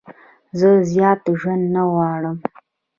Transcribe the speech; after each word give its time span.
زه 0.59 0.69
زیات 0.91 1.21
ژوند 1.39 1.63
نه 1.75 1.83
غواړم. 1.91 2.37